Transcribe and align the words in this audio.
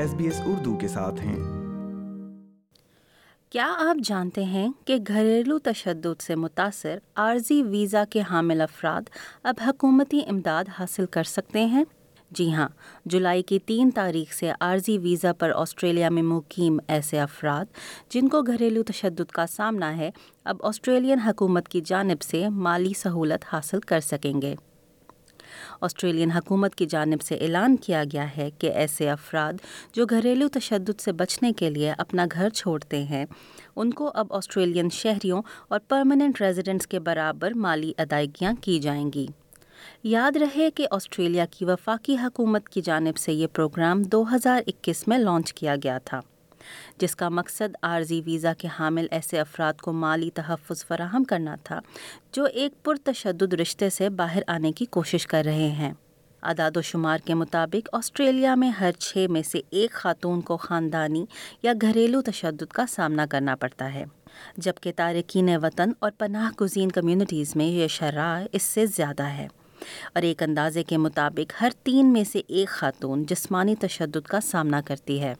S 0.00 0.10
S 0.10 0.14
B 0.18 0.26
Urdu 0.50 0.74
کے 0.80 0.88
ساتھ 0.88 1.18
ہیں 1.20 1.36
کیا 3.52 3.66
آپ 3.88 3.96
جانتے 4.04 4.44
ہیں 4.52 4.66
کہ 4.86 4.96
گھریلو 5.08 5.58
تشدد 5.64 6.22
سے 6.22 6.34
متاثر 6.44 6.98
عارضی 7.24 7.60
ویزا 7.62 8.04
کے 8.10 8.20
حامل 8.30 8.60
افراد 8.60 9.10
اب 9.50 9.60
حکومتی 9.66 10.20
امداد 10.30 10.68
حاصل 10.78 11.06
کر 11.16 11.22
سکتے 11.32 11.64
ہیں 11.74 11.82
جی 12.38 12.50
ہاں 12.54 12.68
جولائی 13.12 13.42
کی 13.52 13.58
تین 13.66 13.90
تاریخ 14.00 14.32
سے 14.34 14.50
عارضی 14.60 14.96
ویزا 15.02 15.32
پر 15.38 15.52
آسٹریلیا 15.56 16.08
میں 16.18 16.22
مقیم 16.30 16.78
ایسے 16.96 17.20
افراد 17.20 17.78
جن 18.14 18.28
کو 18.36 18.42
گھریلو 18.52 18.82
تشدد 18.92 19.30
کا 19.40 19.46
سامنا 19.56 19.96
ہے 19.96 20.10
اب 20.52 20.62
آسٹریلین 20.70 21.20
حکومت 21.26 21.68
کی 21.76 21.80
جانب 21.92 22.22
سے 22.30 22.48
مالی 22.68 22.92
سہولت 23.02 23.44
حاصل 23.52 23.80
کر 23.92 24.00
سکیں 24.10 24.32
گے 24.42 24.54
آسٹریلین 25.82 26.30
حکومت 26.32 26.74
کی 26.76 26.86
جانب 26.90 27.22
سے 27.22 27.34
اعلان 27.42 27.76
کیا 27.84 28.02
گیا 28.12 28.26
ہے 28.36 28.48
کہ 28.58 28.70
ایسے 28.82 29.08
افراد 29.10 29.60
جو 29.94 30.06
گھریلو 30.10 30.48
تشدد 30.58 31.00
سے 31.00 31.12
بچنے 31.22 31.52
کے 31.58 31.70
لیے 31.70 31.92
اپنا 31.98 32.26
گھر 32.32 32.48
چھوڑتے 32.60 33.02
ہیں 33.10 33.24
ان 33.76 33.92
کو 33.94 34.10
اب 34.22 34.32
آسٹریلین 34.36 34.90
شہریوں 34.92 35.42
اور 35.68 35.78
پرماننٹ 35.88 36.40
ریزیڈنٹس 36.40 36.86
کے 36.86 37.00
برابر 37.10 37.54
مالی 37.66 37.92
ادائیگیاں 38.04 38.52
کی 38.62 38.78
جائیں 38.88 39.04
گی 39.14 39.26
یاد 40.04 40.36
رہے 40.40 40.68
کہ 40.76 40.86
آسٹریلیا 40.90 41.44
کی 41.50 41.64
وفاقی 41.64 42.16
حکومت 42.24 42.68
کی 42.68 42.80
جانب 42.84 43.16
سے 43.18 43.32
یہ 43.32 43.46
پروگرام 43.54 44.02
دو 44.12 44.22
ہزار 44.34 44.60
اکیس 44.66 45.06
میں 45.08 45.18
لانچ 45.18 45.52
کیا 45.54 45.76
گیا 45.84 45.98
تھا 46.04 46.20
جس 47.00 47.14
کا 47.16 47.28
مقصد 47.28 47.74
عارضی 47.82 48.20
ویزا 48.26 48.52
کے 48.58 48.68
حامل 48.78 49.06
ایسے 49.10 49.40
افراد 49.40 49.80
کو 49.82 49.92
مالی 49.92 50.30
تحفظ 50.34 50.84
فراہم 50.86 51.24
کرنا 51.28 51.54
تھا 51.64 51.80
جو 52.32 52.44
ایک 52.62 52.84
پرتشدد 52.84 53.54
رشتے 53.60 53.90
سے 53.90 54.08
باہر 54.20 54.42
آنے 54.56 54.72
کی 54.76 54.84
کوشش 54.96 55.26
کر 55.26 55.42
رہے 55.44 55.68
ہیں 55.78 55.92
اداد 56.50 56.76
و 56.76 56.82
شمار 56.90 57.18
کے 57.24 57.34
مطابق 57.34 57.88
آسٹریلیا 57.94 58.54
میں 58.54 58.68
ہر 58.80 58.92
چھ 58.98 59.26
میں 59.30 59.42
سے 59.50 59.60
ایک 59.78 59.92
خاتون 59.92 60.40
کو 60.50 60.56
خاندانی 60.56 61.24
یا 61.62 61.72
گھریلو 61.82 62.20
تشدد 62.26 62.72
کا 62.74 62.84
سامنا 62.88 63.26
کرنا 63.30 63.54
پڑتا 63.60 63.92
ہے 63.94 64.04
جبکہ 64.56 64.92
تارکین 64.96 65.48
وطن 65.62 65.90
اور 66.00 66.10
پناہ 66.18 66.50
گزین 66.60 66.90
کمیونٹیز 66.92 67.54
میں 67.56 67.66
یہ 67.66 67.88
شرح 67.98 68.42
اس 68.52 68.62
سے 68.62 68.86
زیادہ 68.96 69.26
ہے 69.36 69.46
اور 70.14 70.22
ایک 70.28 70.42
اندازے 70.42 70.82
کے 70.88 70.96
مطابق 70.98 71.52
ہر 71.60 71.70
تین 71.82 72.12
میں 72.12 72.24
سے 72.32 72.40
ایک 72.46 72.68
خاتون 72.68 73.24
جسمانی 73.28 73.74
تشدد 73.80 74.26
کا 74.28 74.40
سامنا 74.50 74.80
کرتی 74.86 75.20
ہے 75.22 75.34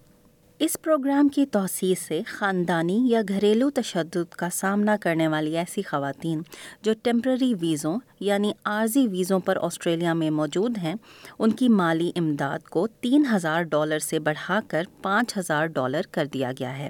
اس 0.65 0.77
پروگرام 0.85 1.29
کی 1.35 1.45
توسیع 1.53 1.95
سے 1.99 2.21
خاندانی 2.27 2.99
یا 3.11 3.21
گھریلو 3.29 3.69
تشدد 3.75 4.33
کا 4.39 4.49
سامنا 4.53 4.97
کرنے 5.01 5.27
والی 5.35 5.57
ایسی 5.59 5.83
خواتین 5.83 6.41
جو 6.85 6.93
ٹیمپرری 7.03 7.53
ویزوں 7.61 7.97
یعنی 8.29 8.51
عارضی 8.73 9.07
ویزوں 9.13 9.39
پر 9.45 9.59
آسٹریلیا 9.67 10.13
میں 10.15 10.29
موجود 10.41 10.77
ہیں 10.83 10.95
ان 11.39 11.51
کی 11.61 11.69
مالی 11.79 12.11
امداد 12.17 12.69
کو 12.71 12.87
تین 13.01 13.25
ہزار 13.33 13.63
ڈالر 13.71 13.99
سے 14.09 14.19
بڑھا 14.29 14.59
کر 14.69 14.83
پانچ 15.03 15.37
ہزار 15.37 15.67
ڈالر 15.79 16.07
کر 16.15 16.27
دیا 16.35 16.51
گیا 16.59 16.77
ہے 16.79 16.89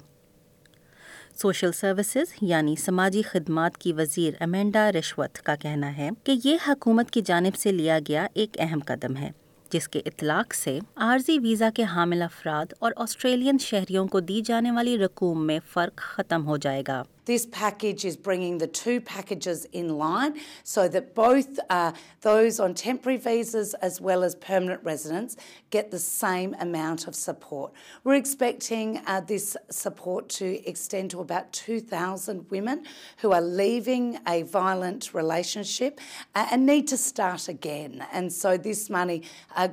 سوشل 1.42 1.72
سروسز 1.80 2.32
یعنی 2.50 2.74
سماجی 2.86 3.22
خدمات 3.30 3.76
کی 3.82 3.92
وزیر 4.02 4.42
امینڈا 4.44 4.90
رشوت 4.98 5.38
کا 5.44 5.54
کہنا 5.62 5.96
ہے 5.96 6.08
کہ 6.24 6.36
یہ 6.44 6.68
حکومت 6.68 7.10
کی 7.10 7.20
جانب 7.26 7.56
سے 7.58 7.72
لیا 7.72 7.98
گیا 8.08 8.26
ایک 8.34 8.56
اہم 8.66 8.80
قدم 8.86 9.16
ہے 9.16 9.30
جس 9.72 9.86
کے 9.88 10.00
اطلاق 10.06 10.54
سے 10.54 10.78
عارضی 11.08 11.38
ویزا 11.42 11.68
کے 11.74 11.82
حامل 11.94 12.22
افراد 12.22 12.72
اور 12.78 12.92
آسٹریلین 13.04 13.58
شہریوں 13.66 14.06
کو 14.14 14.20
دی 14.30 14.40
جانے 14.46 14.70
والی 14.78 14.98
رقوم 15.04 15.46
میں 15.46 15.58
فرق 15.72 15.98
ختم 16.14 16.46
ہو 16.46 16.56
جائے 16.66 16.82
گا 16.88 17.02
This 17.30 17.46
package 17.46 18.04
is 18.04 18.16
bringing 18.16 18.58
the 18.58 18.66
two 18.66 19.00
packages 19.00 19.64
in 19.66 19.96
line 19.98 20.40
so 20.64 20.88
that 20.88 21.14
both 21.14 21.60
uh, 21.70 21.92
those 22.22 22.58
on 22.58 22.74
temporary 22.74 23.18
visas 23.18 23.72
as 23.74 24.00
well 24.00 24.24
as 24.24 24.34
permanent 24.34 24.82
residents 24.82 25.36
get 25.70 25.92
the 25.92 25.98
same 26.00 26.56
amount 26.58 27.06
of 27.06 27.14
support. 27.14 27.72
We're 28.02 28.16
expecting 28.16 29.00
uh, 29.06 29.20
this 29.24 29.56
support 29.70 30.28
to 30.40 30.68
extend 30.68 31.12
to 31.12 31.20
about 31.20 31.52
2,000 31.52 32.50
women 32.50 32.84
who 33.18 33.30
are 33.30 33.40
leaving 33.40 34.18
a 34.26 34.42
violent 34.42 35.14
relationship 35.14 36.00
uh, 36.34 36.48
and 36.50 36.66
need 36.66 36.88
to 36.88 36.96
start 36.96 37.48
again. 37.48 38.04
And 38.12 38.32
so 38.32 38.56
this 38.56 38.90
money 38.90 39.22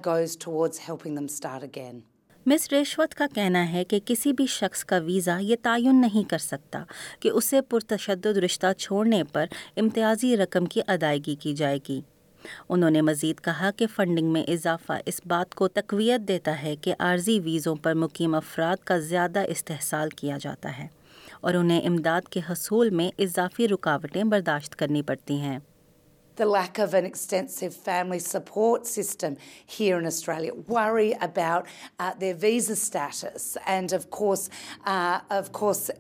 goes 0.03 0.35
towards 0.35 0.78
helping 0.78 1.16
them 1.16 1.28
start 1.28 1.63
again. 1.63 2.03
مس 2.50 2.68
ریشوت 2.72 3.13
کا 3.16 3.25
کہنا 3.35 3.62
ہے 3.72 3.84
کہ 3.91 3.97
کسی 4.06 4.31
بھی 4.34 4.46
شخص 4.50 4.84
کا 4.91 4.97
visa 5.06 5.38
یہ 5.41 5.56
تعین 5.62 6.00
نہیں 6.02 6.30
کر 6.30 6.38
سکتا 6.38 6.84
کہ 7.22 7.30
اسے 7.34 7.62
پرتشدد 7.69 8.38
رشتہ 8.44 8.72
چھوڑنے 8.78 9.22
پر 9.34 9.46
امتیازی 9.81 10.35
رقم 10.38 10.66
کی 10.75 10.81
ادائیگی 10.96 11.35
کی 11.44 11.53
جائے 11.62 11.80
گی 11.90 12.00
انہوں 12.69 12.90
نے 12.90 13.02
مزید 13.09 13.40
کہا 13.46 13.72
کہ 13.78 13.88
فنڈنگ 13.96 14.31
میں 14.34 14.44
اضافہ 14.53 14.94
اس 15.12 15.22
بات 15.28 15.56
کو 15.56 15.68
تقویت 15.80 16.28
دیتا 16.28 16.62
ہے 16.63 16.75
کہ 16.85 16.94
عارضی 17.09 17.40
ویزوں 17.46 17.75
پر 17.84 17.94
مقیم 18.06 18.35
افراد 18.35 18.84
کا 18.88 18.97
زیادہ 19.14 19.44
استحصال 19.58 20.09
کیا 20.19 20.38
جاتا 20.41 20.78
ہے 20.78 20.88
اور 21.41 21.53
انہیں 21.53 21.81
امداد 21.88 22.28
کے 22.31 22.40
حصول 22.50 22.90
میں 23.00 23.09
اضافی 23.28 23.68
رکاوٹیں 23.68 24.24
برداشت 24.24 24.75
کرنی 24.75 25.02
پڑتی 25.12 25.40
ہیں 25.41 25.59
the 26.38 26.46
lack 26.46 26.78
of 26.78 26.94
an 26.94 27.03
extensive 27.03 27.75
family 27.75 28.19
support 28.19 28.88
system 28.88 29.35
here 29.66 30.00
in 30.00 30.06
Australia, 30.06 30.53
worry 30.68 31.13
about 31.19 31.66
uh, 32.00 32.13
their 32.13 32.35
visa 32.35 32.75
status, 32.75 33.58
and 33.66 33.91
of 33.91 34.09
course, 34.09 34.50
uh, 34.85 35.19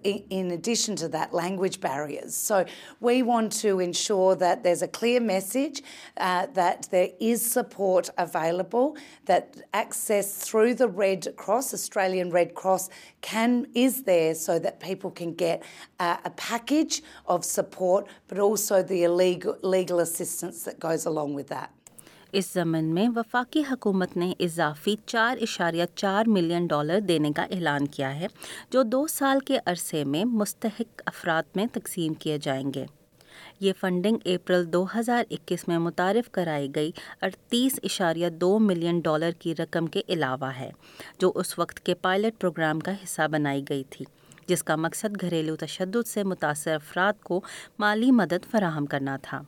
in 0.03 0.51
addition 0.51 0.95
to 0.95 1.07
that, 1.07 1.33
language 1.33 1.81
barriers. 1.81 2.35
So 2.35 2.65
we 2.99 3.23
want 3.23 3.51
to 3.53 3.79
ensure 3.79 4.35
that 4.35 4.63
there's 4.63 4.83
a 4.83 4.87
clear 4.87 5.19
message 5.19 5.81
uh, 6.17 6.45
that 6.53 6.87
there 6.91 7.09
is 7.19 7.43
support 7.43 8.09
available, 8.17 8.95
that 9.25 9.57
access 9.73 10.35
through 10.37 10.75
the 10.75 10.87
Red 10.87 11.35
Cross, 11.35 11.73
Australian 11.73 12.29
Red 12.29 12.53
Cross, 12.55 12.89
is 13.73 14.03
there 14.03 14.35
so 14.35 14.59
that 14.59 14.79
people 14.79 15.11
can 15.11 15.33
get 15.33 15.63
a 15.99 16.31
package 16.37 17.01
of 17.25 17.43
support, 17.43 18.07
but 18.27 18.37
also 18.37 18.83
the 18.83 19.07
legal 19.07 19.99
assistance 19.99 20.15
اس 22.35 22.47
ضمن 22.55 22.85
میں 22.93 23.07
وفاقی 23.15 23.61
حکومت 23.71 24.15
نے 24.17 24.31
اضافی 24.45 24.95
چار 25.07 25.37
اشاریہ 25.41 25.83
چار 25.95 26.29
million 26.35 26.65
dollar 26.67 26.99
دینے 27.07 27.31
کا 27.35 27.43
اعلان 27.55 27.85
کیا 27.95 28.13
ہے 28.19 28.27
جو 28.71 28.81
دو 28.93 29.05
سال 29.09 29.39
کے 29.45 29.57
عرصے 29.71 30.03
میں 30.15 30.23
مستحق 30.41 31.01
افراد 31.05 31.55
میں 31.55 31.65
تقسیم 31.73 32.13
کیے 32.23 32.37
جائیں 32.41 32.69
گے 32.75 32.85
یہ 33.61 33.73
فنڈنگ 33.79 34.27
اپریل 34.33 34.71
دو 34.73 34.83
ہزار 34.95 35.23
اکیس 35.31 35.67
میں 35.67 35.77
متعارف 35.79 36.29
کرائی 36.31 36.67
گئی 36.75 36.91
اڑتیس 37.27 37.79
اشاریہ 37.83 38.29
دو 38.41 38.57
ملین 38.67 38.99
ڈالر 39.03 39.31
کی 39.39 39.55
رقم 39.59 39.85
کے 39.95 40.01
علاوہ 40.17 40.51
ہے 40.59 40.69
جو 41.19 41.31
اس 41.43 41.57
وقت 41.59 41.79
کے 41.85 41.93
پائلٹ 42.07 42.39
پروگرام 42.41 42.79
کا 42.87 42.91
حصہ 43.03 43.27
بنائی 43.31 43.63
گئی 43.69 43.83
تھی 43.89 44.05
جس 44.47 44.63
کا 44.63 44.75
مقصد 44.87 45.21
گھریلو 45.21 45.55
تشدد 45.65 46.07
سے 46.07 46.23
متاثر 46.33 46.73
افراد 46.75 47.21
کو 47.29 47.41
مالی 47.79 48.11
مدد 48.21 48.51
فراہم 48.51 48.85
کرنا 48.95 49.17
تھا 49.23 49.41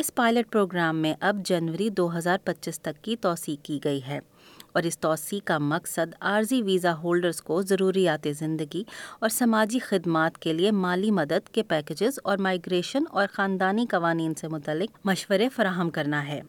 اس 0.00 0.14
پائلٹ 0.14 0.50
پروگرام 0.52 0.96
میں 0.98 1.12
اب 1.30 1.40
جنوری 1.46 1.88
دو 1.96 2.06
ہزار 2.16 2.36
پچیس 2.44 2.78
تک 2.80 3.02
کی 3.04 3.14
توسیع 3.20 3.56
کی 3.62 3.78
گئی 3.84 4.00
ہے 4.06 4.18
اور 4.74 4.82
اس 4.90 4.98
توسیع 4.98 5.38
کا 5.46 5.58
مقصد 5.58 6.14
عارضی 6.30 6.60
ویزا 6.66 6.92
ہولڈرز 7.02 7.40
کو 7.48 7.60
ضروریات 7.62 8.26
زندگی 8.38 8.82
اور 9.20 9.28
سماجی 9.30 9.78
خدمات 9.88 10.38
کے 10.42 10.52
لیے 10.52 10.70
مالی 10.84 11.10
مدد 11.18 11.48
کے 11.54 11.62
پیکجز 11.74 12.18
اور 12.30 12.38
مائیگریشن 12.46 13.04
اور 13.10 13.26
خاندانی 13.32 13.84
قوانین 13.90 14.32
سے 14.40 14.48
متعلق 14.50 14.96
مشورے 15.06 15.48
فراہم 15.56 15.90
کرنا 15.98 16.26
ہے 16.28 16.40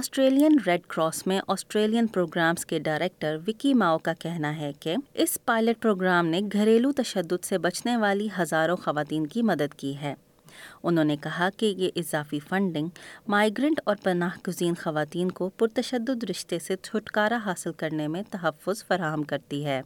آسٹریلین 0.00 0.58
ریڈ 0.66 0.86
کراس 0.94 1.26
میں 1.26 1.40
آسٹریلین 1.54 2.06
پروگرامز 2.16 2.66
کے 2.66 2.78
ڈائریکٹر 2.88 3.36
وکی 3.48 3.74
ماؤ 3.84 3.98
کا 4.04 4.12
کہنا 4.20 4.56
ہے 4.58 4.72
کہ 4.80 4.94
اس 5.22 5.38
پائلٹ 5.44 5.82
پروگرام 5.82 6.26
نے 6.36 6.40
گھریلو 6.52 6.92
تشدد 7.02 7.44
سے 7.44 7.58
بچنے 7.68 7.96
والی 8.06 8.28
ہزاروں 8.38 8.76
خواتین 8.84 9.26
کی 9.34 9.42
مدد 9.52 9.74
کی 9.78 9.96
ہے 10.02 10.14
انہوں 10.88 11.04
نے 11.10 11.16
کہا 11.22 11.48
کہ 11.56 11.72
یہ 11.78 11.90
اضافی 11.96 12.38
فنڈنگ 12.48 12.88
مائیگرنٹ 13.34 13.80
اور 13.84 13.96
پناہ 14.02 14.36
گزین 14.48 14.74
خواتین 14.82 15.30
کو 15.40 15.48
پرتشدد 15.58 16.24
رشتے 16.30 16.58
سے 16.66 16.76
چھٹکارا 16.82 17.38
حاصل 17.44 17.72
کرنے 17.82 18.08
میں 18.14 18.22
تحفظ 18.30 18.84
فراہم 18.86 19.22
کرتی 19.32 19.64
ہے 19.64 19.80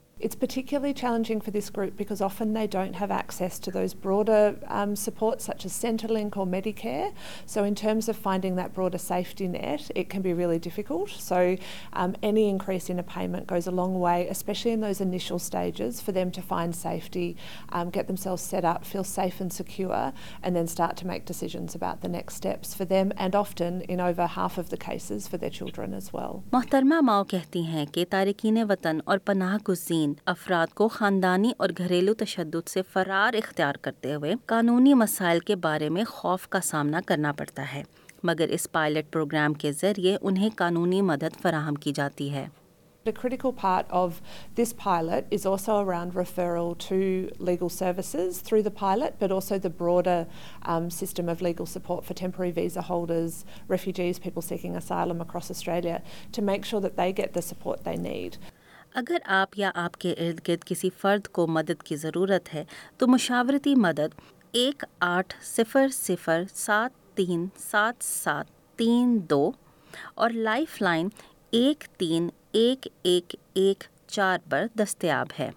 تاریکین 28.11 28.63
وطن 28.69 28.99
اور 29.07 29.19
پناہ 29.27 29.57
گزین 29.69 30.14
افراد 30.27 30.73
کو 30.75 30.89
خاندانی 30.89 31.51
اور 31.59 31.69
گھریلو 31.79 32.15
تشدد 32.19 32.69
سے 32.69 32.83
فرار 32.93 33.35
اختیار 33.43 33.75
کرتے 33.83 34.15
ہوئے 34.15 34.35
قانونی 34.47 34.95
مسائل 34.95 35.39
کے 35.39 35.45
کے 35.47 35.57
بارے 35.61 35.89
میں 35.97 36.05
خوف 36.09 36.47
کا 36.49 36.61
سامنا 36.65 37.01
کرنا 37.07 37.33
پڑتا 37.39 37.65
ہے 37.75 37.83
مگر 38.29 38.49
اس 38.57 38.71
پائلٹ 38.73 39.13
پروگرام 39.13 39.53
ذریعے 39.81 40.17
انہیں 40.21 40.51
قانونی 40.57 41.01
مدد 41.11 41.41
فراہم 41.43 41.75
کی 41.87 41.93
جاتی 41.95 42.33
ہے 42.33 42.47
اگر 59.01 59.19
آپ 59.35 59.59
یا 59.59 59.71
آپ 59.83 59.97
کے 60.01 60.11
ارد 60.17 60.41
گرد 60.49 60.65
کسی 60.67 60.89
فرد 61.01 61.27
کو 61.37 61.47
مدد 61.51 61.83
کی 61.85 61.97
ضرورت 62.01 62.53
ہے 62.55 62.63
تو 62.99 63.07
مشاورتی 63.09 63.75
مدد 63.87 64.15
ایک 64.61 64.85
آٹھ 65.07 65.35
صفر 65.45 65.87
صفر 65.93 66.43
سات 66.53 66.91
تین 67.17 67.45
سات 67.59 68.05
سات 68.05 68.49
تین 68.79 69.19
دو 69.31 69.51
اور 70.15 70.31
لائف 70.35 70.81
لائن 70.83 71.09
ایک 71.63 71.85
تین 71.99 72.29
ایک 72.61 72.87
ایک 73.03 73.35
ایک 73.63 73.85
چار 74.07 74.39
پر 74.51 74.67
دستیاب 74.79 75.33
ہے 75.39 75.51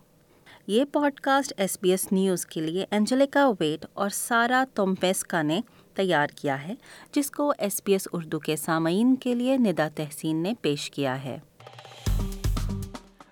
یہ 0.68 0.86
podcast 1.24 1.54
S 1.57 1.78
B 1.81 1.92
S 1.92 2.07
news 2.12 2.45
کے 2.45 2.62
لیے 2.62 2.86
انجلیکا 2.92 3.48
ویٹ 3.60 3.86
اور 3.94 4.10
سارا 4.13 4.63
تومپیسکا 4.75 5.42
نے 5.42 5.60
تیار 5.98 6.34
کیا 6.42 6.62
ہے 6.68 6.74
جس 7.16 7.30
کو 7.38 7.51
ایس 7.57 7.81
بی 7.86 7.94
ایس 7.94 8.07
اردو 8.13 8.39
کے 8.50 8.56
سامعین 8.56 9.16
کے 9.28 9.36
لیے 9.36 9.57
ندا 9.68 9.88
تحسین 9.95 10.42
نے 10.44 10.54
پیش 10.62 10.89
کیا 10.92 11.24
ہے 11.24 11.38